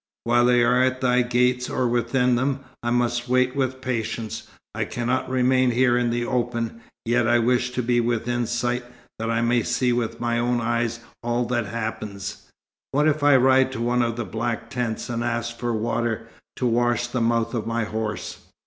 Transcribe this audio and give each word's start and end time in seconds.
"While 0.23 0.45
they 0.45 0.63
are 0.63 0.81
at 0.81 0.99
thy 0.99 1.21
gates, 1.21 1.69
or 1.69 1.87
within 1.87 2.33
them, 2.33 2.61
I 2.81 2.89
must 2.89 3.29
wait 3.29 3.55
with 3.55 3.81
patience. 3.81 4.47
I 4.73 4.83
cannot 4.85 5.29
remain 5.29 5.69
here 5.69 5.95
in 5.95 6.09
the 6.09 6.25
open 6.25 6.81
yet 7.05 7.27
I 7.27 7.37
wish 7.37 7.69
to 7.73 7.83
be 7.83 7.99
within 7.99 8.47
sight, 8.47 8.83
that 9.19 9.29
I 9.29 9.41
may 9.41 9.61
see 9.61 9.93
with 9.93 10.19
my 10.19 10.39
own 10.39 10.59
eyes 10.59 11.01
all 11.21 11.45
that 11.49 11.67
happens. 11.67 12.49
What 12.91 13.07
if 13.07 13.21
I 13.21 13.35
ride 13.35 13.71
to 13.73 13.79
one 13.79 14.01
of 14.01 14.15
the 14.15 14.25
black 14.25 14.71
tents, 14.71 15.07
and 15.07 15.23
ask 15.23 15.59
for 15.59 15.71
water 15.71 16.27
to 16.55 16.65
wash 16.65 17.05
the 17.05 17.21
mouth 17.21 17.53
of 17.53 17.67
my 17.67 17.83
horse? 17.83 18.39